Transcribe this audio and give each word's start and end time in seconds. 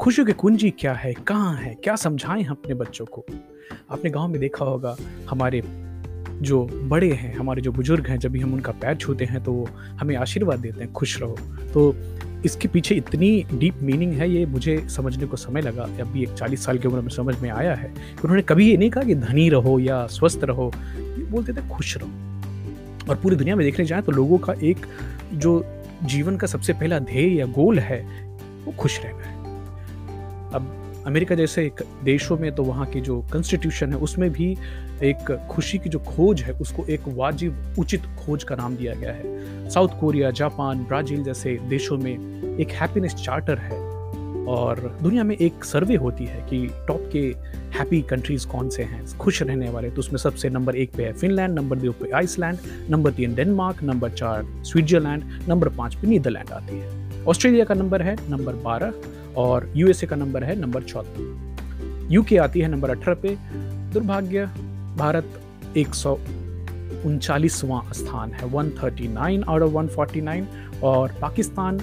खुशियों 0.00 0.26
की 0.26 0.32
कुंजी 0.32 0.70
क्या 0.70 0.92
है, 0.92 1.12
कहाँ 1.26 1.54
है, 1.56 1.74
क्या 1.74 1.94
समझाएँ 1.96 2.42
हम 2.42 2.54
अपने 2.54 2.74
बच्चों 2.74 3.04
को? 3.06 3.24
आपने 3.90 4.10
गाँव 4.10 4.28
में 4.28 4.40
देखा 4.40 4.64
होगा, 4.64 4.96
हमारे 5.30 5.62
जो 6.42 6.64
बड़े 6.64 7.10
हैं, 7.12 7.34
हमारे 7.36 7.62
जो 7.62 7.72
बुज़ुर्ग 7.72 8.06
हैं, 8.06 8.18
जब 8.18 8.32
भी 8.32 8.40
हम 8.40 8.52
उनका 8.54 8.72
पैर 8.72 8.96
छूते 8.96 9.24
हैं 9.24 9.42
तो 9.44 9.52
वो 9.52 9.68
हमें 10.00 10.14
आशीर्वाद 10.16 10.58
देते 10.58 10.80
हैं, 10.80 10.92
खुश 10.92 11.20
रहो। 11.20 11.36
तो 11.74 11.94
इसके 12.44 12.68
पीछे 12.68 12.94
इतनी 12.94 13.44
डीप 13.54 13.78
मीनिंग 13.82 14.12
है, 14.12 14.30
ये 14.30 14.44
मुझे 14.46 14.76
समझने 14.88 15.26
को 15.26 15.36
समय 15.36 15.60
लगा 15.60 15.82
अभी 16.02 16.22
एक 16.22 16.32
चालीस 16.32 16.64
साल 16.64 16.78
की 16.78 16.88
उम्र 16.88 17.00
में 17.00 17.08
समझ 17.08 17.38
में 17.40 17.50
आया 17.50 17.74
है 17.74 17.92
उन्होंने 18.24 18.42
कभी 18.42 18.70
ये 18.70 18.76
नहीं 18.76 18.90
कहा 18.90 19.04
कि 19.04 19.14
धनी 19.14 19.48
रहो 19.48 19.78
या 19.78 20.06
स्वस्थ 20.08 20.44
रहो, 20.44 20.70
ये 20.98 21.24
बोलते 21.24 21.52
थे 21.52 21.68
खुश 21.68 21.96
रहो। 21.96 23.10
और 23.10 23.16
पूरी 23.16 23.36
दुनिया 23.36 23.56
में 23.56 23.64
देखने 23.66 23.84
जाए 23.84 24.02
तो 24.02 24.12
लोगों 24.12 24.38
का 24.38 24.54
एक 24.62 24.86
जो 25.34 25.64
जीवन 26.04 26.36
का 26.36 26.46
सबसे 26.46 26.72
पहला 26.72 26.98
ध्येय 26.98 27.36
या 27.38 27.46
गोल 27.46 27.78
है, 27.78 28.02
वो 28.64 28.72
खुश 28.72 29.00
रहना 29.00 29.24
है। 29.24 29.36
अमेरिका 31.08 31.34
जैसे 31.34 31.64
एक 31.66 31.82
देशों 32.04 32.36
में 32.38 32.50
तो 32.54 32.62
वहाँ 32.64 32.86
की 32.86 33.00
जो 33.00 33.20
कॉन्स्टिट्यूशन 33.32 33.92
है, 33.92 33.98
उसमें 33.98 34.30
भी 34.30 34.50
एक 35.02 35.30
खुशी 35.50 35.78
की 35.78 35.88
जो 35.88 35.98
खोज 35.98 36.42
है, 36.42 36.52
उसको 36.52 36.84
एक 36.86 37.02
वाजिब, 37.08 37.74
उचित 37.78 38.02
खोज 38.18 38.44
का 38.44 38.56
नाम 38.56 38.76
दिया 38.76 38.94
गया 38.94 39.12
है। 39.12 39.70
साउथ 39.70 40.00
कोरिया, 40.00 40.30
जापान, 40.30 40.84
ब्राज़ील 40.84 41.22
जैसे 41.24 41.56
देशों 41.68 41.98
में 41.98 42.58
एक 42.60 42.70
हैप्पीनेस 42.70 43.14
चार्टर 43.14 43.58
है 43.58 43.80
और 44.48 44.98
दुनिया 45.02 45.24
में 45.24 45.36
एक 45.36 45.64
सर्वे 45.64 45.96
होती 45.96 46.24
है 46.24 46.46
कि 46.50 46.66
टॉप 46.88 47.08
के 47.12 47.26
हैप्पी 47.78 48.02
कंट्रीज़ 48.02 48.46
कौन 48.46 48.68
से 48.68 48.82
हैं, 48.82 49.04
खुश 49.18 49.42
रहने 49.42 49.70
वाले 49.70 49.90
तो 49.90 49.98
उसमें 49.98 50.18
सबसे 50.18 50.50
नंबर 50.50 50.76
एक 50.76 50.92
पे 50.96 51.04
है 51.04 51.12
फिनलैंड 51.12 51.58
नंबर 51.58 51.76
दो 51.76 51.92
पे 51.92 52.10
आइसलैंड 52.10 52.58
नंबर 52.90 53.12
तीन 53.12 53.34
डेनमार्क 53.34 53.82
नंबर 53.82 54.10
चार 54.12 54.46
स्विट्जरलैंड 54.64 55.48
नंबर 55.48 55.68
पाँच 55.68 55.94
पे 55.94 56.06
नीदरलैंड 56.06 56.50
आती 56.50 56.78
है। 56.78 57.24
ऑस्ट्रेलिया 57.24 57.64
का 57.64 57.74
नंबर 57.74 58.02
है 58.02 58.16
नंबर 58.30 58.54
बारह 58.64 58.92
और 59.36 59.72
यूएसए 59.76 60.06
का 60.06 60.16
नंबर 60.16 60.44
है 60.44 60.60
नंबर 60.60 60.82
चौदह। 60.82 61.48
यूके 62.10 62.36
आती 62.36 62.60
है 62.60 62.68
नंबर 62.68 62.90
अठारह 62.90 63.14
पे। 63.14 63.36
दुर्भाग्य, 63.92 64.46
भारत 64.96 65.40
एक 65.76 65.94
सौ 65.94 66.18
उनचालीसवां 67.04 67.92
स्थान 67.92 68.32
है 68.32 68.52
139 68.52 69.44
आउट 69.44 69.62
ऑफ़ 69.62 69.72
149 69.72 70.44
और 70.82 71.14
पाकिस्तान, 71.20 71.78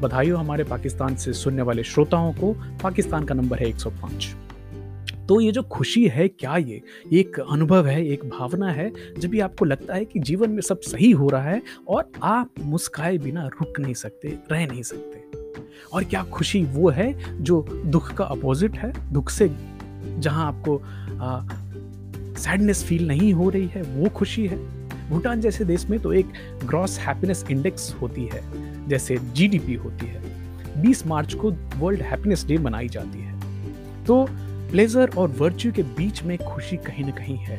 बधाई 0.00 0.28
हो 0.28 0.38
हमारे 0.38 0.64
पाकिस्तान 0.64 1.16
से 1.16 1.32
सुनने 1.32 1.62
वाले 1.62 1.82
श्रोताओं 1.82 2.32
को, 2.32 2.52
पाकिस्तान 2.82 3.24
का 3.24 3.34
नंबर 3.34 3.58
है 3.58 3.66
105 3.66 4.34
तो 5.28 5.40
ये 5.40 5.52
जो 5.52 5.62
खुशी 5.62 6.08
है, 6.08 6.28
क्या 6.28 6.56
ये? 6.56 6.82
एक 7.12 7.40
अनुभव 7.40 7.86
है, 7.86 8.06
एक 8.06 8.24
भावना 8.24 8.70
है, 8.72 8.92
जब 9.18 9.28
भी 9.28 9.40
आपको 9.40 9.64
लगता 9.64 9.94
है 9.94 10.04
कि 10.04 10.18
जीवन 10.18 10.50
में 10.50 10.60
सब 10.60 10.80
सही 10.80 11.10
हो 11.10 11.28
रहा 11.28 11.42
है 11.42 11.62
और 11.88 12.12
आप 12.22 12.50
मुस्काए 12.60 13.18
बिना 13.18 13.46
रुक 13.46 13.80
नहीं 13.80 13.94
सकते, 13.94 14.38
रह 14.52 14.66
नहीं 14.66 14.82
सकते। 14.82 15.17
और 15.92 16.04
क्या 16.04 16.22
खुशी 16.22 16.62
वो 16.64 16.90
है 16.90 17.12
जो 17.42 17.60
दुख 17.86 18.12
का 18.12 18.24
अपोजिट 18.24 18.76
है? 18.76 18.92
दुख 19.12 19.30
से 19.30 19.50
जहाँ 20.18 20.46
आपको 20.46 20.80
सैडनेस 22.38 22.84
फील 22.84 23.06
नहीं 23.08 23.32
हो 23.32 23.48
रही 23.50 23.66
है, 23.66 23.82
वो 23.82 24.08
खुशी 24.08 24.46
है। 24.46 24.56
भूटान 25.10 25.40
जैसे 25.40 25.64
देश 25.64 25.86
में 25.86 25.98
तो 26.00 26.12
एक 26.12 26.32
ग्रॉस 26.64 26.98
हैप्पीनेस 26.98 27.44
इंडेक्स 27.50 27.94
होती 28.00 28.24
है, 28.24 28.42
जैसे 28.88 29.16
जीडीपी 29.34 29.74
होती 29.74 30.06
है। 30.06 30.82
20 30.82 31.06
मार्च 31.06 31.34
को 31.34 31.50
वर्ल्ड 31.76 32.02
हैप्पीनेस 32.02 32.44
डे 32.46 32.58
मनाई 32.58 32.88
जाती 32.88 33.20
है। 33.20 34.04
तो 34.04 34.26
प्लेजर 34.70 35.10
और 35.18 35.28
वर्च्यू 35.28 35.72
के 35.72 35.82
बीच 35.82 36.22
में 36.22 36.36
खुशी 36.38 36.76
कहीं 36.76 37.04
ना 37.04 37.10
कहीं 37.10 37.36
है। 37.36 37.58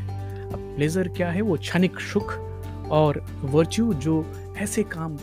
अब 0.54 0.74
प्लेजर 0.76 1.08
क्या 1.08 1.30
है? 1.30 1.42
वो 1.42 1.58
क्षणिक 1.58 2.00
सुख 2.00 2.34
और 2.92 3.24
वर्च्यू 3.44 3.94
जो 3.94 4.26
ऐसे 4.58 4.84
काम 4.84 5.18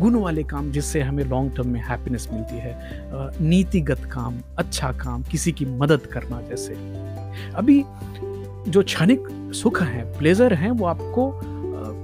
गुण 0.00 0.14
वाले 0.14 0.42
काम 0.42 0.70
जिससे 0.72 1.00
हमें 1.00 1.24
लॉन्ग 1.24 1.56
टर्म 1.56 1.68
में 1.68 1.80
हैप्पीनेस 1.80 2.28
मिलती 2.32 2.58
है। 2.58 3.40
नीतिगत 3.40 4.04
काम 4.12 4.40
अच्छा 4.58 4.92
काम, 4.94 5.22
किसी 5.22 5.52
की 5.52 5.64
मदद 5.78 6.06
करना 6.12 6.40
जैसे। 6.40 6.74
अभी 7.54 7.82
जो 8.68 8.82
क्षणिक 8.82 9.28
सुख 9.54 9.82
है 9.82 10.02
प्लेजर 10.18 10.54
हैं, 10.54 10.70
वो 10.70 10.86
आपको 10.86 11.30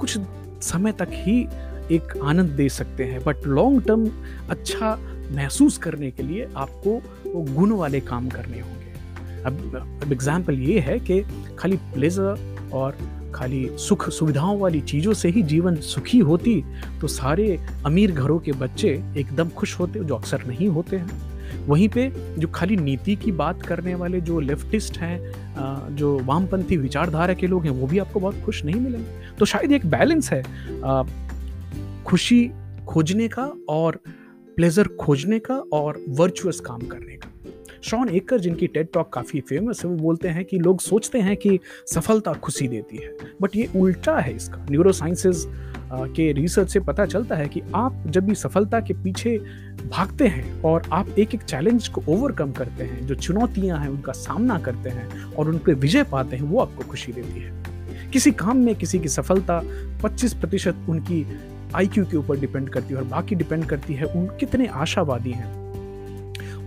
कुछ 0.00 0.18
समय 0.62 0.92
तक 0.92 1.08
ही 1.12 1.40
एक 1.92 2.16
आनंद 2.24 2.50
दे 2.50 2.68
सकते 2.68 3.04
हैं। 3.04 3.22
बट 3.24 3.46
लॉन्ग 3.46 3.82
टर्म 3.82 4.08
अच्छा 4.50 4.96
महसूस 5.32 5.78
करने 5.78 6.10
के 6.10 6.22
लिए 6.22 6.48
आपको 6.56 6.90
वो 7.26 7.42
गुण 7.54 7.72
वाले 7.72 8.00
काम 8.02 8.28
करने 8.28 8.60
होंगे। 8.60 9.42
अब 9.42 10.00
अब 10.02 10.12
एग्ज़ाम्पल 10.12 10.58
ये 10.60 10.80
है 10.80 10.98
कि 11.00 11.20
खाली 11.58 11.76
प्लेजर 11.76 12.70
और 12.72 12.96
खाली 13.34 13.68
सुख 13.78 14.08
सुविधाओं 14.10 14.58
वाली 14.58 14.80
चीज़ों 14.82 15.12
से 15.14 15.28
ही 15.28 15.42
जीवन 15.44 15.76
सुखी 15.82 16.18
होती 16.20 16.62
तो 17.00 17.06
सारे 17.08 17.56
अमीर 17.86 18.12
घरों 18.12 18.38
के 18.38 18.52
बच्चे 18.54 18.88
एकदम 19.18 19.48
खुश 19.50 19.78
होते, 19.78 20.00
जो 20.00 20.14
अक्सर 20.14 20.44
नहीं 20.46 20.68
होते 20.68 20.96
हैं। 20.96 21.66
वहीं 21.66 21.88
पे 21.88 22.10
जो 22.38 22.48
खाली 22.48 22.76
नीति 22.76 23.14
की 23.16 23.32
बात 23.32 23.62
करने 23.62 23.94
वाले 23.94 24.20
जो 24.20 24.40
लेफ्टिस्ट 24.40 24.98
हैं 24.98 25.96
जो 25.96 26.18
वामपंथी 26.24 26.76
विचारधारा 26.76 27.34
के 27.34 27.46
लोग 27.46 27.64
हैं, 27.64 27.70
वो 27.70 27.86
भी 27.86 27.98
आपको 27.98 28.20
बहुत 28.20 28.42
खुश 28.44 28.64
नहीं 28.64 28.80
मिलेंगे। 28.80 29.36
तो 29.38 29.44
शायद 29.44 29.72
एक 29.72 29.86
बैलेंस 29.86 30.30
है 30.32 30.42
खुशी 32.04 32.50
खोजने 32.88 33.28
का 33.28 33.50
और 33.68 34.00
प्लेजर 34.56 34.88
खोजने 35.00 35.38
का 35.38 35.54
और 35.72 36.02
वर्चुअस 36.08 36.60
काम 36.60 36.80
करने 36.82 37.16
का। 37.16 37.30
शॉन 37.84 38.08
एकर 38.08 38.40
जिनकी 38.40 38.66
टेड 38.66 38.88
टॉक 38.92 39.12
काफ़ी 39.12 39.40
फ़ेमस 39.40 39.84
है, 39.84 39.90
वो 39.90 39.96
बोलते 39.96 40.28
हैं 40.28 40.44
कि 40.44 40.58
लोग 40.58 40.80
सोचते 40.80 41.18
हैं 41.18 41.36
कि 41.36 41.58
सफलता 41.86 42.32
खुशी 42.34 42.68
देती 42.68 42.96
है 42.96 43.12
बट 43.42 43.56
ये 43.56 43.68
उल्टा 43.76 44.18
है 44.18 44.34
इसका। 44.36 44.66
न्यूरो 44.70 44.92
साइंसेज 44.92 45.44
के 45.92 46.32
रिसर्च 46.32 46.72
से 46.72 46.80
पता 46.80 47.06
चलता 47.06 47.36
है 47.36 47.48
कि 47.48 47.60
आप 47.74 48.04
जब 48.06 48.24
भी 48.24 48.34
सफलता 48.34 48.80
के 48.80 48.94
पीछे 48.94 49.36
भागते 49.86 50.26
हैं 50.26 50.62
और 50.62 50.88
आप 50.92 51.08
एक 51.18 51.34
एक 51.34 51.42
चैलेंज 51.42 51.88
को 51.88 52.02
ओवरकम 52.08 52.52
करते 52.52 52.84
हैं, 52.84 53.06
जो 53.06 53.14
चुनौतियाँ 53.14 53.78
हैं, 53.78 53.88
उनका 53.88 54.12
सामना 54.12 54.58
करते 54.58 54.90
हैं 54.90 55.24
और 55.24 55.48
उन 55.48 55.58
पर 55.58 55.74
विजय 55.74 56.02
पाते 56.02 56.36
हैं, 56.36 56.42
वो 56.42 56.60
आपको 56.60 56.84
खुशी 56.84 57.12
देती 57.12 57.40
है। 57.40 58.10
किसी 58.12 58.30
काम 58.32 58.56
में 58.56 58.74
किसी 58.74 58.98
की 58.98 59.08
सफलता 59.08 59.60
25 60.02 60.34
प्रतिशत 60.34 60.86
उनकी 60.88 61.26
आईक्यू 61.74 62.04
के 62.04 62.16
ऊपर 62.16 62.40
डिपेंड 62.40 62.68
करती 62.68 62.94
है 62.94 63.00
और 63.00 63.04
बाकी 63.04 63.34
डिपेंड 63.34 63.64
करती 63.64 63.94
है, 63.94 64.04
उन 64.04 64.26
कितने 64.40 64.66
आशावादी 64.66 65.30
हैं। 65.30 65.63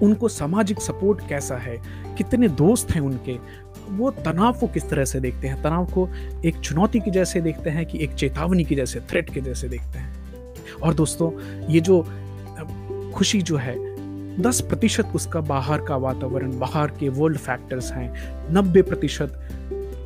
उनको 0.04 0.28
सामाजिक 0.28 0.82
सपोर्ट 0.82 1.30
कैसा 1.30 1.56
है? 1.56 1.82
कितने 2.18 2.48
दोस्त 2.48 2.92
हैं 2.92 3.02
उनके? 3.02 3.68
वो 3.90 4.12
तनाव 4.12 4.54
को 4.54 4.68
किस 4.68 4.90
तरह 4.90 5.06
से 5.06 5.20
देखते 5.20 5.48
हैं? 5.48 5.64
तनाव 5.64 5.86
को 5.86 6.10
एक 6.46 6.60
चुनौती 6.60 7.00
की 7.00 7.12
जैसे 7.12 7.42
देखते 7.42 7.70
हैं 7.70 7.86
कि 7.86 8.04
एक 8.04 8.14
चेतावनी 8.14 8.64
की 8.64 8.76
जैसे 8.76 9.00
थ्रेट 9.00 9.34
के 9.34 9.42
जैसे 9.42 9.70
देखते 9.70 10.00
हैं? 10.00 10.16
और 10.84 10.94
दोस्तों, 10.94 11.32
ये 11.68 11.80
जो 11.80 12.08
खुशी 13.14 13.42
जो 13.42 13.58
है, 13.58 13.98
दस 14.42 14.62
प्रतिशत 14.62 15.08
उसका 15.16 15.42
बाहर 15.42 15.82
का 15.82 15.96
वातावरण, 15.96 16.60
बाहर 16.60 16.88
के 16.88 17.10
वर्ल्ड 17.10 17.38
फैक्टर्स 17.38 17.92
हैं। 17.92 18.38
नब्बे 18.54 18.82
प्रतिशत 18.82 19.50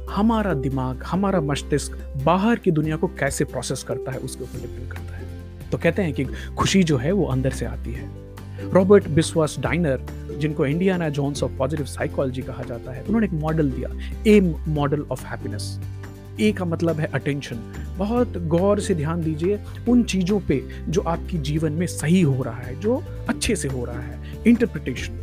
हमारा 0.10 0.54
दिमाग, 0.54 1.04
हमारा 1.04 1.42
मस्तिष्क 1.42 2.14
बाहर 2.24 2.56
की 2.56 2.72
दुनिया 2.72 2.96
को 2.96 3.08
कैसे 3.08 3.46
प्रोसेस 3.46 3.84
करता 3.84 4.12
है, 4.12 4.18
उसके 4.18 4.44
ऊपर 4.44 4.62
डिपेंड 4.62 4.92
करता 4.92 5.18
है। 5.18 5.24
तो 5.72 5.78
कहते 5.78 6.02
हैं 6.02 6.14
कि 6.14 6.26
खुशी 6.58 6.84
जो 6.84 6.98
है, 6.98 7.12
वो 7.12 7.26
अंदर 7.26 7.50
से 7.50 7.66
आती 7.66 7.94
है। 7.94 8.21
रॉबर्ट 8.74 9.08
बिस्वास 9.10 9.56
डाइनर 9.60 10.06
जिनको 10.40 10.66
Indiana 10.66 11.10
Jones 11.10 11.44
of 11.44 11.52
positive 11.58 11.86
psychology 11.86 12.42
कहा 12.42 12.64
जाता 12.64 12.92
है, 12.92 13.04
उन्होंने 13.04 13.28
एक 13.28 13.34
मॉडल 13.34 13.72
दिया 13.72 13.90
A 14.28 14.40
model 14.68 15.06
of 15.12 15.26
happiness 15.26 15.80
A 16.40 16.52
का 16.52 16.66
मतलब 16.66 17.00
है 17.00 17.08
अटेंशन 17.14 17.56
बहुत 17.98 18.38
गौर 18.48 18.80
से 18.80 18.96
ध्यान 18.96 19.22
दीजिए 19.22 19.60
उन 19.90 20.04
चीज़ों 20.04 20.40
पे 20.40 20.62
जो 20.90 21.02
आपकी 21.02 21.38
जीवन 21.40 21.72
में 21.72 21.86
सही 21.88 22.22
हो 22.22 22.44
रहा 22.44 22.62
है, 22.62 22.80
जो 22.80 23.04
अच्छे 23.30 23.56
से 23.56 23.68
हो 23.68 23.86
रहा 23.86 24.00
है. 24.00 24.44
इंटरप्रिटेशन 24.48 25.18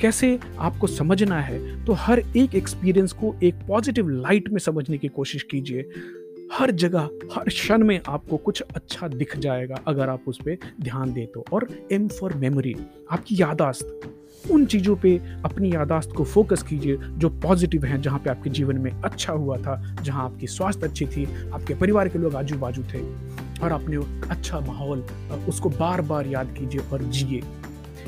कैसे 0.00 0.38
आपको 0.58 0.86
समझना 0.86 1.40
है 1.40 1.84
तो 1.84 1.92
हर 1.92 2.22
एक 2.36 2.54
एक्सपीरियंस 2.54 3.12
को 3.12 3.34
एक 3.42 3.54
पॉजिटिव 3.68 4.08
लाइट 4.08 4.48
में 4.48 4.58
समझने 4.58 4.98
की 4.98 5.08
कोशिश 5.08 5.42
कीजिए. 5.42 5.82
हर 6.52 6.70
जगह, 6.70 7.08
हर 7.34 7.44
क्षण 7.48 7.84
में 7.84 8.00
आपको 8.08 8.36
कुछ 8.36 8.60
अच्छा 8.60 9.08
दिख 9.08 9.36
जाएगा 9.38 9.74
अगर 9.86 10.08
आप 10.08 10.22
उस 10.26 10.38
पर 10.38 10.56
ध्यान 10.80 11.12
दें 11.12 11.26
तो। 11.26 11.44
और 11.52 11.68
एम 11.92 12.08
फॉर 12.08 12.32
मेमोरी 12.32 12.76
आपकी 13.10 13.36
यादाश्त, 13.38 14.00
उन 14.50 14.66
चीज़ों 14.66 14.96
पे 14.96 15.20
अपनी 15.44 15.72
यादाश्त 15.72 16.10
को 16.16 16.24
फोकस 16.24 16.62
कीजिए 16.62 16.96
जो 16.96 17.28
पॉजिटिव 17.28 17.84
हैं, 17.84 18.02
जहाँ 18.02 18.18
पे 18.18 18.30
आपके 18.30 18.50
जीवन 18.50 18.78
में 18.78 18.90
अच्छा 18.90 19.32
हुआ 19.32 19.56
था, 19.56 19.96
जहाँ 20.02 20.24
आपकी 20.24 20.46
स्वास्थ्य 20.46 20.86
अच्छी 20.86 21.06
थी, 21.06 21.50
आपके 21.50 21.74
परिवार 21.74 22.08
के 22.08 22.18
लोग 22.18 22.34
आजू 22.34 22.58
बाजू 22.58 22.82
थे, 22.82 23.02
और 23.62 23.72
आपने 23.72 23.96
अच्छा 24.28 24.60
माहौल 24.60 25.00
उसको 25.48 25.68
बार 25.68 26.00
बार 26.00 26.26
याद 26.26 26.54
कीजिए 26.58 26.80
और 26.92 27.02
जिए। 27.02 27.42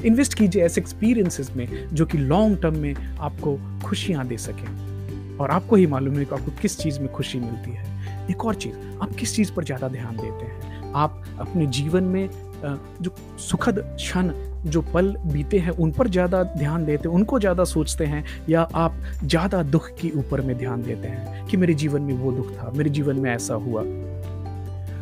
इन्वेस्ट 0.05 0.35
कीजिए 0.35 0.63
ऐसे 0.63 0.81
एक्सपीरियंसेस 0.81 1.51
में 1.57 1.89
जो 1.93 2.07
कि 2.07 2.19
लॉन्ग 2.19 2.63
टर्म 2.63 2.77
में 2.77 2.95
आपको 3.21 3.59
खुशियाँ 3.85 4.27
दे 4.27 4.37
सकें। 4.37 4.91
और 5.39 5.51
आपको 5.51 5.77
ही 5.77 5.87
मालूम 5.87 6.15
है 6.15 6.25
कि 6.25 6.35
आपको 6.35 6.53
किस 6.63 6.79
चीज़ 6.79 7.01
में 7.01 7.13
खुशी 7.13 7.39
मिलती 7.41 7.71
है। 7.71 8.00
एक 8.31 8.45
और 8.45 8.55
चीज़, 8.55 8.75
आप 9.03 9.15
किस 9.19 9.35
चीज़ 9.37 9.53
पर 9.53 9.65
ज़्यादा 9.65 9.89
ध्यान 9.89 10.17
देते 10.17 10.47
हैं? 10.47 10.93
आप 10.95 11.25
अपने 11.41 11.67
जीवन 11.69 12.05
में 12.05 12.29
जो 12.63 13.15
सुखद 13.41 13.79
क्षण, 13.97 14.31
जो 14.67 14.81
पल 14.95 15.15
बीते 15.27 15.59
हैं, 15.59 15.71
उन 15.73 15.91
पर 15.91 16.09
ज़्यादा 16.09 16.43
ध्यान 16.43 16.85
देते 16.85 17.09
हैं, 17.09 17.15
उनको 17.17 17.39
ज़्यादा 17.41 17.65
सोचते 17.65 18.07
हैं, 18.07 18.25
या 18.49 18.63
आप 18.63 18.95
ज़्यादा 19.25 19.63
दुख 19.63 19.89
के 20.01 20.11
ऊपर 20.11 20.41
में 20.41 20.57
ध्यान 20.59 20.83
देते 20.83 21.09
हैं 21.09 21.47
कि 21.47 21.57
मेरे 21.57 21.75
जीवन 21.75 22.03
में 22.03 22.15
वो 22.15 22.33
दुख 22.33 22.51
था, 22.53 22.73
मेरे 22.77 22.91
जीवन 22.91 23.17
में 23.17 23.31
ऐसा 23.31 23.55
हुआ? 23.55 23.83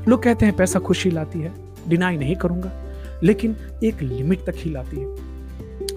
लोग 0.08 0.22
कहते 0.22 0.46
हैं, 0.46 0.56
पैसा 0.56 0.78
खुशी 0.78 1.10
लाती 1.10 1.40
है। 1.40 1.52
डिनाई 1.88 2.16
नहीं 2.16 2.36
करूँगा। 2.36 2.72
लेकिन 3.22 3.56
एक 3.84 4.02
लिमिट 4.02 4.44
तक 4.46 4.54
ही 4.56 4.70
लाती 4.70 4.96
है। 4.96 5.06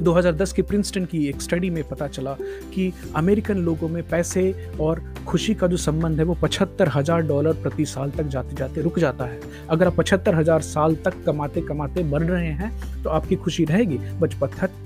2010 0.02 0.54
की 0.54 0.62
प्रिंसटन 0.62 1.06
की 1.06 1.26
एक 1.30 1.42
स्टडी 1.42 1.70
में 1.70 1.84
पता 1.90 2.08
चला 2.08 2.34
कि 2.74 2.92
अमेरिकन 3.16 3.58
लोगों 3.60 3.90
में 3.90 4.02
पैसे 4.10 4.54
और 4.82 5.02
खुशी 5.28 5.54
का 5.54 5.68
जो 5.68 5.78
संबंध 5.78 6.20
है, 6.20 6.26
वो 6.26 6.38
पचहत्तर 6.42 6.90
हज़ार 6.90 7.22
डॉलर 7.22 7.54
प्रति 7.54 7.86
साल 7.86 8.12
तक 8.12 8.24
जाते 8.26 8.56
जाते 8.56 8.82
रुक 8.82 9.00
जाता 9.00 9.26
है। 9.26 9.40
अगर 9.70 9.88
आप 9.88 9.96
पचहत्तर 9.96 10.36
हज़ार 10.36 10.62
साल 10.62 10.96
तक 11.06 11.24
कमाते 11.26 11.62
कमाते 11.62 12.04
बढ़ 12.04 12.24
रहे 12.24 12.52
हैं 12.52 12.72
तो 13.04 13.10
आपकी 13.10 13.36
खुशी 13.36 13.66
रहेगी। 13.66 13.98
बच 14.20 14.34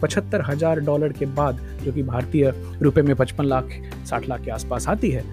पचहत्तर 0.01 0.41
हज़ार 0.47 0.79
डॉलर 0.81 1.13
के 1.13 1.25
बाद, 1.27 1.59
जो 1.83 1.91
कि 1.91 2.03
भारतीय 2.03 2.53
रुपए 2.81 3.01
में 3.01 3.15
पचपन 3.15 3.45
लाख, 3.45 3.69
साठ 4.05 4.29
लाख 4.29 4.41
के 4.41 4.51
आसपास 4.51 4.87
आती 4.87 5.11
है, 5.11 5.23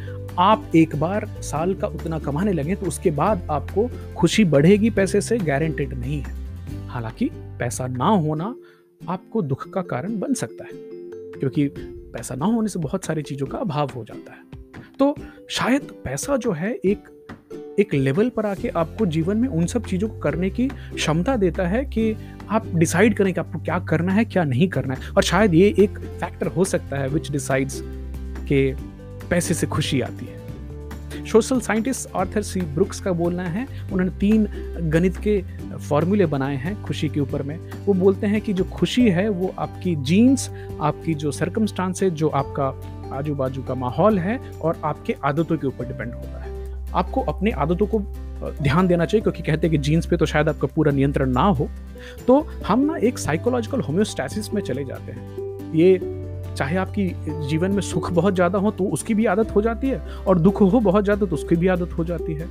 आप 0.40 0.70
एक 0.76 0.94
बार 0.96 1.26
साल 1.42 1.74
का 1.74 1.86
उतना 1.88 2.18
कमाने 2.18 2.52
लगे 2.52 2.74
तो 2.74 2.86
उसके 2.86 3.10
बाद 3.12 3.46
आपको 3.50 3.88
खुशी 4.16 4.44
बढ़ेगी, 4.46 4.90
पैसे 4.90 5.20
से 5.20 5.38
गारंटेड 5.38 5.92
नहीं 5.94 6.20
है। 6.20 6.40
हालाँकि, 6.88 7.28
पैसा 7.58 7.86
ना 7.88 8.08
होना 8.08 8.54
आपको 9.08 9.42
दुख 9.42 9.68
का 9.70 9.82
कारण 9.82 10.18
बन 10.18 10.34
सकता 10.34 10.64
है, 10.64 10.70
क्योंकि 11.38 11.66
पैसा 12.12 12.34
ना 12.34 12.46
होने 12.46 12.68
से 12.68 12.78
बहुत 12.78 13.04
सारी 13.04 13.22
चीज़ों 13.22 13.46
का 13.46 13.58
अभाव 13.58 13.90
हो 13.96 14.04
जाता 14.04 14.32
है। 14.32 14.60
तो 14.98 15.14
शायद 15.50 15.82
पैसा 16.04 16.36
जो 16.36 16.52
है 16.52 16.74
एक 16.74 17.08
एक 17.78 17.92
लेवल 17.94 18.28
पर 18.28 18.46
आके 18.46 18.68
आपको 18.68 19.06
जीवन 19.06 19.36
में 19.36 19.48
उन 19.48 19.66
सब 19.66 19.84
चीज़ों 19.84 20.08
को 20.08 20.18
करने 20.18 20.50
की 20.50 20.66
क्षमता 20.68 21.36
देता 21.36 21.66
है 21.66 21.84
कि 21.84 22.14
आप 22.48 22.66
डिसाइड 22.74 23.16
करें 23.16 23.32
कि 23.34 23.40
आपको 23.40 23.58
क्या 23.58 23.78
करना 23.80 24.12
है, 24.12 24.24
क्या 24.24 24.44
नहीं 24.44 24.68
करना 24.68 24.94
है। 24.94 25.10
और 25.10 25.22
शायद 25.22 25.54
ये 25.54 25.74
एक 25.78 25.98
फैक्टर 26.20 26.46
हो 26.46 26.64
सकता 26.64 26.98
है 26.98 27.08
विच 27.08 27.30
डिसाइड्स 27.30 27.80
के 28.48 28.74
पैसे 29.28 29.54
से 29.54 29.66
खुशी 29.66 30.00
आती 30.00 30.26
है। 30.26 30.40
Social 31.26 31.60
scientist 31.60 32.16
Arthur 32.16 32.42
C 32.42 32.60
Brooks 32.60 33.00
का 33.00 33.12
बोलना 33.12 33.42
है। 33.42 33.66
उन्होंने 33.92 34.10
तीन 34.10 34.46
गणित 34.90 35.16
के 35.16 35.42
फॉर्मूले 35.88 36.26
बनाए 36.26 36.56
हैं 36.56 36.82
खुशी 36.82 37.08
के 37.08 37.20
ऊपर 37.20 37.42
में। 37.42 37.58
वो 37.86 37.94
बोलते 37.94 38.26
हैं 38.26 38.40
कि 38.40 38.52
जो 38.52 38.64
खुशी 38.64 39.08
है, 39.08 39.28
वो 39.28 39.54
आपकी 39.58 39.94
जीन्स 39.96 40.50
आपकी 40.80 41.14
जो 41.14 41.32
सरकमस्टांस 41.32 42.02
है, 42.02 42.10
जो 42.10 42.28
आपका 42.28 43.16
आजू 43.16 43.34
बाजू 43.34 43.62
का 43.62 43.74
माहौल 43.74 44.18
है 44.18 44.38
और 44.62 44.80
आपके 44.84 45.16
आदतों 45.24 45.56
के 45.56 45.66
ऊपर 45.66 45.84
डिपेंड 45.84 46.12
होता 46.14 46.42
है। 46.42 46.50
आपको 46.94 47.20
अपने 47.20 47.50
आदतों 47.50 47.86
को 47.86 47.98
ध्यान 48.62 48.86
देना 48.86 49.04
चाहिए 49.04 49.22
क्योंकि 49.22 49.42
कहते 49.42 49.66
हैं 49.66 49.70
कि 49.70 49.78
जीन्स 49.78 50.06
पे 50.06 50.16
तो 50.16 50.26
शायद 50.26 50.48
आपका 50.48 50.68
पूरा 50.74 50.92
नियंत्रण 50.92 51.30
ना 51.30 51.42
हो। 51.42 51.68
तो 52.26 52.40
हम 52.66 52.80
ना 52.80 52.96
एक 52.96 53.18
साइकोलॉजिकल 53.18 53.80
होम्योस्टैसिस 53.80 54.52
में 54.54 54.62
चले 54.62 54.84
जाते 54.84 55.12
हैं। 55.12 55.74
ये 55.74 55.98
चाहे 56.62 56.76
आपकी 56.76 57.04
जीवन 57.48 57.70
में 57.72 57.80
सुख 57.82 58.10
बहुत 58.12 58.34
ज़्यादा 58.34 58.58
हो 58.58 58.70
तो 58.70 58.84
उसकी 58.94 59.14
भी 59.14 59.24
आदत 59.26 59.54
हो 59.54 59.62
जाती 59.62 59.88
है 59.88 59.98
और 60.26 60.38
दुख 60.38 60.60
हो 60.62 60.80
बहुत 60.80 61.04
ज़्यादा 61.04 61.26
तो 61.26 61.34
उसकी 61.34 61.56
भी 61.56 61.68
आदत 61.68 61.92
हो 61.92 62.04
जाती 62.04 62.34
है। 62.34 62.46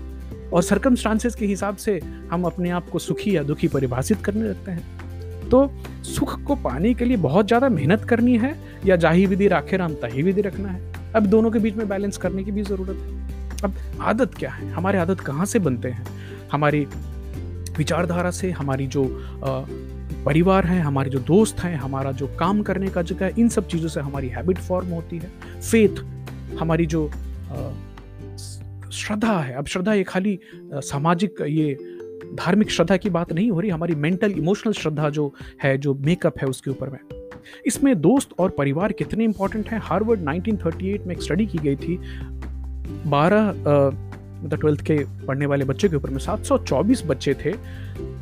और 0.54 0.62
सरकमस्टांसेस 0.62 1.36
के 1.36 1.46
हिसाब 1.46 1.76
से 1.76 2.00
हम 2.32 2.44
अपने 2.46 2.70
आप 2.70 2.90
को 2.90 3.00
सुखी 3.00 3.36
या 3.36 3.44
दुखी 3.44 3.68
परिभाषित 3.68 4.22
करने 4.26 4.48
लगते 4.50 4.72
हैं। 4.72 5.50
तो 5.50 5.72
सुख 6.06 6.38
को 6.44 6.56
पाने 6.58 6.94
के 6.94 7.06
लिए 7.06 7.18
बहुत 7.20 7.48
ज़्यादा 7.48 7.70
मेहनत 7.70 8.04
करनी 8.04 8.38
है 8.38 8.56
या 8.86 8.96
जाही 8.98 9.26
विधि 9.26 9.48
राखे 9.48 9.78
राम 9.78 9.94
तही 10.04 10.24
विधि 10.24 10.42
रखना 10.42 10.70
है। 10.70 11.12
अब 11.16 11.26
दोनों 11.28 11.52
के 11.52 11.60
बीच 11.60 11.76
में 11.76 11.88
बैलेंस 11.90 12.18
करने 12.18 12.44
की 12.44 12.52
भी 12.52 12.64
ज़रूरत 12.64 12.98
है। 12.98 13.60
अब 13.64 14.02
आदत 14.02 14.36
क्या 14.36 14.52
है? 14.52 14.72
हमारे 14.72 15.00
आदत 15.00 15.20
कहाँ 15.22 15.46
से 15.46 15.60
बनते 15.62 15.90
हैं? 15.90 16.06
हमारी 16.52 16.86
विचारधारा 17.78 18.32
से, 18.32 18.52
हमारी 18.52 18.88
जो 18.88 19.04
परिवार 20.26 20.66
है, 20.66 20.80
हमारे 20.82 21.10
जो 21.10 21.20
दोस्त 21.20 21.60
हैं, 21.60 21.76
हमारा 21.76 22.12
जो 22.12 22.28
काम 22.40 22.62
करने 22.62 22.88
का 22.88 23.02
जगह 23.02 23.26
है, 23.26 23.34
इन 23.40 23.50
सब 23.50 23.68
चीज़ों 23.68 23.90
से 23.90 24.00
हमारी 24.00 24.28
हैबिट 24.28 24.58
फॉर्म 24.58 24.88
होती 24.88 25.18
है। 25.18 25.32
फेथ 25.62 26.04
हमारी 26.60 26.86
जो 26.86 27.08
श्रद्धा 28.92 29.40
है, 29.40 29.54
अब 29.54 29.66
श्रद्धा 29.66 29.94
ये 29.94 30.04
खाली 30.04 30.40
सामाजिक 30.66 31.42
ये 31.42 31.74
धार्मिक 32.36 32.72
श्रद्धा 32.72 32.98
की 32.98 33.10
बात 33.10 33.34
नहीं 33.34 33.52
हो 33.52 33.60
रही, 33.60 33.70
हमारी 33.70 33.96
मेंटल 33.96 34.32
इमोशनल 34.32 34.74
श्रद्धा 34.74 35.10
जो 35.10 35.34
है, 35.64 35.78
जो 35.78 35.94
मेकअप 35.94 36.40
है 36.42 36.48
उसके 36.48 36.72
ऊपर 36.72 36.90
में। 36.90 37.00
इसमें 37.66 38.02
दोस्त 38.02 38.30
और 38.40 38.50
परिवार 38.50 38.92
कितने 38.92 39.24
इंपॉर्टेंट 39.24 39.70
हैं? 39.70 39.80
हार्वर्ड 39.84 40.20
1938 40.22 41.08
में 41.08 41.16
एक 41.16 41.22
स्टडी 41.22 41.46
की 41.46 41.58
गई 41.58 41.76
थी। 41.76 41.98
12 43.08 43.50
मतलब 44.44 44.60
ट्वेल्थ 44.60 44.82
के 44.82 44.98
पढ़ने 45.26 45.46
वाले 45.46 45.66
बच्चे 45.66 45.90
के 45.90 45.96
ऊपर 45.96 46.10
में 46.10 46.20
724 46.20 47.04
बच्चे 47.06 47.34
थे। 47.34 47.52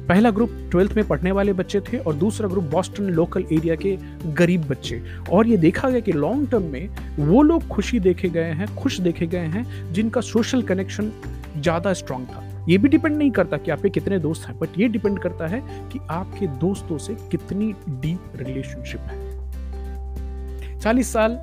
पहला 0.09 0.29
ग्रुप 0.31 0.51
ट्वेल्थ 0.71 0.93
में 0.95 1.07
पढ़ने 1.07 1.31
वाले 1.31 1.53
बच्चे 1.53 1.79
थे 1.81 1.97
और 1.97 2.13
दूसरा 2.15 2.47
ग्रुप 2.49 2.63
बॉस्टन 2.63 3.09
लोकल 3.13 3.43
एरिया 3.53 3.75
के 3.75 3.95
गरीब 4.35 4.65
बच्चे। 4.67 5.01
और 5.31 5.47
ये 5.47 5.57
देखा 5.57 5.89
गया 5.89 5.99
कि 5.99 6.11
लॉन्ग 6.11 6.49
टर्म 6.51 6.63
में 6.63 6.89
वो 7.19 7.41
लोग 7.41 7.67
खुशी 7.67 7.99
देखे 7.99 8.29
गए 8.29 8.51
हैं, 8.51 8.75
खुश 8.75 8.99
देखे 8.99 9.27
गए 9.27 9.45
हैं, 9.47 9.93
जिनका 9.93 10.21
सोशल 10.21 10.61
कनेक्शन 10.63 11.11
ज़्यादा 11.57 11.93
स्ट्रांग 11.93 12.25
था। 12.25 12.45
ये 12.69 12.77
भी 12.77 12.89
डिपेंड 12.89 13.15
नहीं 13.17 13.31
करता 13.31 13.57
कि 13.57 13.71
आपके 13.71 13.89
कितने 13.89 14.19
दोस्त 14.19 14.47
हैं 14.47 14.57
बट 14.59 14.79
ये 14.79 14.87
डिपेंड 14.87 15.19
करता 15.19 15.47
है 15.47 15.61
कि 15.91 15.99
आपके 16.09 16.47
दोस्तों 16.59 16.97
से 16.97 17.15
कितनी 17.31 17.73
डीप 17.89 18.33
रिलेशनशिप 18.37 19.01
है। 19.01 19.28
चालीस 20.81 21.13
साल 21.13 21.37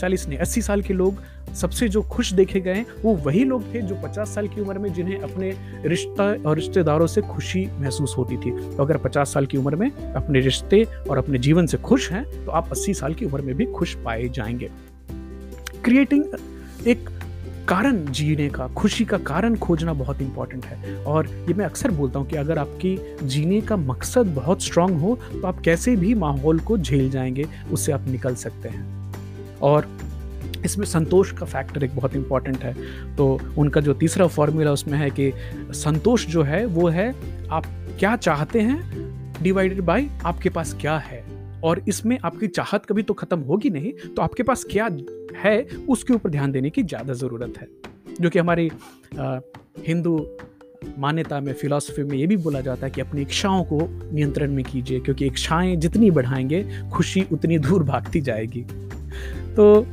चालीस 0.00 0.26
नहीं, 0.28 0.38
अस्सी 0.38 0.62
साल 0.62 0.82
के 0.82 0.94
लोग 0.94 1.22
सबसे 1.54 1.88
जो 1.88 2.02
खुश 2.02 2.32
देखे 2.32 2.60
गए 2.60 2.84
वो 3.02 3.14
वही 3.16 3.44
लोग 3.44 3.74
थे 3.74 3.80
जो 3.82 3.94
50 3.94 4.34
साल 4.34 4.48
की 4.48 4.60
उम्र 4.60 4.78
में 4.78 4.92
जिन्हें 4.92 5.18
अपने 5.20 5.50
रिश्ता 5.84 6.24
और 6.48 6.56
रिश्तेदारों 6.56 7.06
से 7.06 7.22
खुशी 7.22 7.66
महसूस 7.78 8.14
होती 8.18 8.36
थी। 8.36 8.50
तो 8.76 8.82
अगर 8.82 8.96
50 8.96 9.32
साल 9.34 9.46
की 9.46 9.58
उम्र 9.58 9.76
में 9.76 9.90
अपने 9.90 10.40
रिश्ते 10.40 10.82
और 11.10 11.18
अपने 11.18 11.38
जीवन 11.38 11.66
से 11.66 11.76
खुश 11.78 12.10
हैं 12.12 12.24
तो 12.44 12.52
आप 12.52 12.70
80 12.70 12.94
साल 12.94 13.14
की 13.14 13.24
उम्र 13.24 13.42
में 13.42 13.54
भी 13.54 13.66
खुश 13.66 13.94
पाए 13.94 14.28
जाएँगे। 14.28 14.70
क्रिएटिंग 15.84 16.24
एक 16.86 17.08
कारण 17.68 18.04
जीने 18.04 18.48
का, 18.48 18.66
खुशी 18.68 19.04
का 19.04 19.18
कारण 19.18 19.56
खोजना 19.56 19.92
बहुत 19.92 20.20
इंपॉर्टेंट 20.22 20.64
है। 20.64 20.96
और 21.04 21.26
ये 21.26 21.54
मैं 21.54 21.64
अक्सर 21.64 21.90
बोलता 21.90 22.18
हूँ 22.18 22.28
कि 22.28 22.36
अगर 22.36 22.58
आपकी 22.58 22.96
जीने 23.22 23.60
का 23.60 23.76
मकसद 23.76 24.26
बहुत 24.26 24.62
स्ट्रांग 24.62 25.00
हो 25.00 25.18
तो 25.32 25.46
आप 25.46 25.60
कैसे 25.60 25.96
भी 25.96 26.14
माहौल 26.14 26.60
को 26.60 26.78
झेल 26.78 27.10
जाएँगे, 27.10 27.46
उससे 27.72 27.92
आप 27.92 28.08
निकल 28.08 28.34
सकते 28.34 28.68
हैं। 28.68 29.58
और 29.62 29.88
इसमें 30.64 30.86
संतोष 30.86 31.32
का 31.32 31.46
फैक्टर 31.46 31.84
एक 31.84 31.96
बहुत 31.96 32.14
इंपॉर्टेंट 32.14 32.62
है। 32.62 32.74
तो 33.16 33.40
उनका 33.58 33.80
जो 33.80 33.94
तीसरा 33.94 34.26
फॉर्मूला 34.26 34.72
उसमें 34.72 34.98
है 34.98 35.10
कि 35.10 35.32
संतोष 35.70 36.26
जो 36.26 36.42
है, 36.42 36.64
वो 36.66 36.88
है 36.88 37.14
आप 37.50 37.66
क्या 37.98 38.16
चाहते 38.16 38.60
हैं 38.60 39.42
डिवाइडेड 39.42 39.80
बाय 39.80 40.08
आपके 40.24 40.48
पास 40.48 40.76
क्या 40.80 40.96
है। 40.98 41.24
और 41.64 41.82
इसमें 41.88 42.18
आपकी 42.24 42.46
चाहत 42.48 42.86
कभी 42.86 43.02
तो 43.02 43.14
ख़त्म 43.14 43.40
होगी 43.40 43.70
नहीं 43.70 43.92
तो 44.06 44.22
आपके 44.22 44.42
पास 44.42 44.64
क्या 44.70 44.88
है, 45.36 45.62
उसके 45.88 46.14
ऊपर 46.14 46.30
ध्यान 46.30 46.52
देने 46.52 46.70
की 46.70 46.82
ज़्यादा 46.82 47.14
ज़रूरत 47.14 47.58
है। 47.58 47.68
जो 48.20 48.30
कि 48.30 48.38
हमारी 48.38 48.70
हिंदू 49.86 50.16
मान्यता 50.98 51.40
में, 51.40 51.52
फिलॉसफी 51.52 52.02
में 52.02 52.16
ये 52.18 52.26
भी 52.26 52.36
बोला 52.36 52.60
जाता 52.60 52.86
है 52.86 52.90
कि 52.92 53.00
अपनी 53.00 53.22
इच्छाओं 53.22 53.64
को 53.64 53.80
नियंत्रण 54.12 54.52
में 54.52 54.64
कीजिए, 54.64 55.00
क्योंकि 55.00 55.26
इच्छाएँ 55.26 55.76
जितनी 55.76 56.10
बढ़ाएँगे, 56.10 56.64
खुशी 56.92 57.26
उतनी 57.32 57.58
दूर 57.58 57.82
भागती 57.84 58.20
जाएगी। 58.20 58.62
तो 59.56 59.86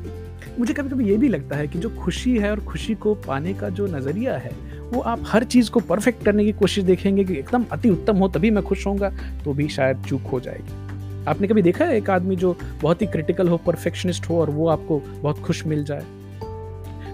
मुझे 0.59 0.73
कभी 0.73 0.89
कभी 0.89 1.09
ये 1.09 1.17
भी 1.17 1.27
लगता 1.29 1.55
है 1.55 1.67
कि 1.67 1.79
जो 1.79 1.89
खुशी 1.95 2.37
है 2.37 2.51
और 2.51 2.59
खुशी 2.65 2.95
को 2.95 3.13
पाने 3.27 3.53
का 3.53 3.69
जो 3.69 3.87
नज़रिया 3.87 4.37
है, 4.37 4.51
वो 4.91 5.01
आप 5.01 5.23
हर 5.27 5.43
चीज़ 5.43 5.71
को 5.71 5.79
परफेक्ट 5.81 6.23
करने 6.25 6.45
की 6.45 6.51
कोशिश 6.53 6.83
देखेंगे 6.83 7.23
कि 7.23 7.33
एकदम 7.33 7.65
अति 7.71 7.89
उत्तम 7.89 8.17
हो, 8.17 8.27
तभी 8.27 8.51
मैं 8.51 8.63
खुश 8.63 8.85
होऊँगा 8.87 9.09
तो 9.45 9.53
भी 9.53 9.67
शायद 9.69 10.03
चूक 10.07 10.21
हो 10.23 10.39
जाएगी। 10.39 10.86
आपने 11.27 11.47
कभी 11.47 11.61
देखा 11.61 11.85
है 11.85 11.97
एक 11.97 12.09
आदमी 12.09 12.35
जो 12.35 12.57
बहुत 12.81 13.01
ही 13.01 13.07
क्रिटिकल 13.07 13.49
हो 13.49 13.57
परफेक्शनिस्ट 13.57 14.29
हो 14.29 14.39
और 14.41 14.49
वो 14.49 14.67
आपको 14.67 14.99
बहुत 14.99 15.39
खुश 15.39 15.65
मिल 15.65 15.83
जाए? 15.83 16.05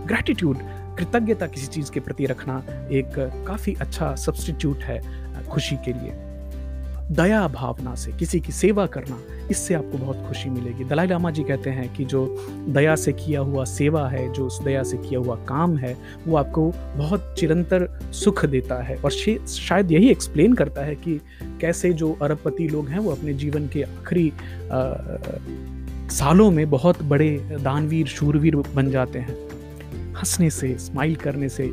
ग्रैटिट्यूड 0.06 0.58
कृतज्ञता 0.98 1.48
किसी 1.48 1.68
चीज़ 1.68 1.92
के 1.92 2.00
प्रति 2.00 2.26
रखना 2.26 2.58
एक 2.92 3.14
काफ़ी 3.48 3.76
अच्छा 3.82 4.16
सब्सटीट्यूट 4.16 4.84
है, 4.84 5.02
खुशी 5.48 5.76
के 5.76 5.94
लिए। 5.94 6.12
दया 7.12 7.48
भावना 7.48 7.94
से, 7.96 8.12
किसी 8.12 8.40
की 8.40 8.52
सेवा 8.52 8.86
करना, 8.86 9.18
इससे 9.52 9.74
आपको 9.74 9.98
बहुत 9.98 10.24
खुशी 10.28 10.50
मिलेगी। 10.50 10.84
दलाई 10.84 11.08
लामा 11.08 11.32
जी 11.32 11.44
कहते 11.44 11.70
हैं 11.70 11.94
कि 11.94 12.06
जो 12.06 12.26
दया 12.70 12.96
से 12.96 13.14
किया 13.14 13.40
हुआ 13.40 13.64
सेवा 13.66 14.08
है, 14.10 14.32
जो 14.34 14.46
उस 14.46 14.62
दया 14.64 14.84
से 14.84 14.98
किया 14.98 15.20
हुआ 15.20 15.36
काम 15.36 15.78
है, 15.78 15.96
वो 16.28 16.38
आपको 16.38 16.72
बहुत 16.98 17.36
चिरंतर 17.40 17.88
सुख 18.14 18.46
देता 18.46 18.82
है। 18.84 18.96
और 18.96 19.12
शायद 19.12 19.92
यही 19.92 20.10
एक्सप्लेन 20.10 20.54
करता 20.54 20.82
है 20.82 20.96
कि 20.96 21.20
कैसे 21.62 21.94
जो 21.94 22.12
अरबपति 22.22 22.68
लोग 22.68 22.90
हैं, 22.90 23.00
वो 23.00 23.12
अपने 23.12 23.34
जीवन 23.34 23.68
के 23.68 23.84
आखिरी 23.84 24.32
सालों 26.10 26.52
में 26.52 26.70
बहुत 26.70 27.04
बड़े 27.04 27.30
दानवीर, 27.62 28.08
शूरवीर 28.08 28.56
बन 28.56 28.92
जाते 28.92 29.20
हैं। 29.20 29.38
हंसने 30.14 30.50
से 30.50 30.78
स्माइल 30.78 31.16
करने 31.16 31.50
से 31.50 31.72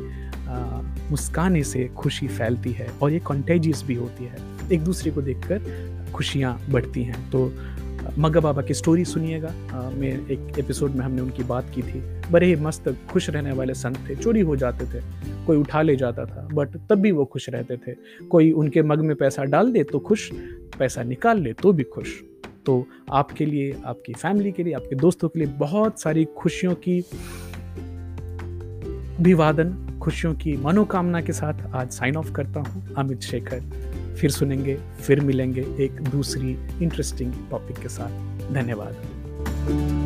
मुस्काने 1.11 1.63
से 1.63 1.87
खुशी 1.97 2.27
फैलती 2.27 2.71
है 2.71 2.87
और 3.01 3.11
ये 3.11 3.19
कॉन्टेजियस 3.19 3.83
भी 3.83 3.95
होती 3.95 4.23
है। 4.23 4.60
एक 4.71 4.81
दूसरे 4.81 5.11
को 5.11 5.21
देखकर 5.21 5.61
खुशियाँ 6.13 6.59
बढ़ती 6.69 7.03
हैं। 7.03 7.29
तो 7.31 7.51
मग्गा 8.17 8.39
बाबा 8.39 8.61
की 8.61 8.73
स्टोरी 8.73 9.05
सुनिएगा। 9.05 9.49
मैं 9.97 10.27
एक 10.27 10.59
एपिसोड 10.59 10.91
में 10.91 11.05
हमने 11.05 11.21
उनकी 11.21 11.43
बात 11.43 11.71
की 11.75 11.81
थी। 11.81 12.01
बड़े 12.31 12.47
ही 12.47 12.55
मस्त, 12.55 12.89
खुश 13.09 13.29
रहने 13.29 13.51
वाले 13.51 13.73
संत 13.73 13.97
थे। 14.09 14.15
चोरी 14.15 14.41
हो 14.41 14.55
जाते 14.55 14.85
थे। 14.85 15.03
कोई 15.45 15.57
उठा 15.57 15.81
ले 15.81 15.95
जाता 15.95 16.25
था 16.25 16.47
बट 16.53 16.77
तब 16.89 16.95
भी 16.95 17.11
वो 17.11 17.25
खुश 17.25 17.49
रहते 17.49 17.77
थे। 17.77 17.95
कोई 18.25 18.51
उनके 18.51 18.81
मग 18.81 18.99
में 18.99 19.15
पैसा 19.15 19.43
डाल 19.43 19.71
दे 19.71 19.83
तो 19.83 19.99
खुश, 19.99 20.29
पैसा 20.79 21.03
निकाल 21.03 21.39
ले 21.39 21.53
तो 21.53 21.73
भी 21.73 21.83
खुश। 21.83 22.21
तो 22.65 22.85
आपके 23.11 23.45
लिए, 23.45 23.75
आपकी 23.85 24.13
फैमिली 24.13 24.51
के 24.51 24.63
लिए, 24.63 24.73
आपके 24.73 24.95
दोस्तों 24.95 25.29
के 25.29 25.39
लिए 25.39 25.47
बहुत 25.47 26.01
सारी 26.01 26.25
खुशियों 26.37 26.73
की 26.75 26.99
अभिवादन, 29.19 29.99
खुशियों 30.01 30.33
की 30.33 30.57
मनोकामना 30.57 31.21
के 31.21 31.33
साथ 31.33 31.65
आज 31.73 31.91
साइन 31.91 32.15
ऑफ़ 32.15 32.31
करता 32.31 32.59
हूँ। 32.59 32.93
अमित 32.93 33.21
शेखर। 33.21 33.80
फिर 34.21 34.31
सुनेंगे 34.31 34.79
फिर 35.01 35.19
मिलेंगे 35.19 35.61
एक 35.61 35.91
दूसरी 35.91 36.51
इंटरेस्टिंग 36.81 37.33
टॉपिक 37.51 37.77
के 37.77 37.89
साथ। 37.89 38.09
धन्यवाद। 38.53 40.00